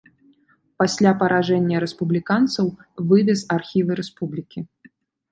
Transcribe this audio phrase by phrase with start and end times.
[0.83, 2.71] Пасля паражэння рэспубліканцаў
[3.11, 4.59] вывез архівы рэспублікі.